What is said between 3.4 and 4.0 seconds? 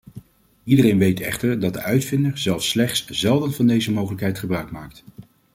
van deze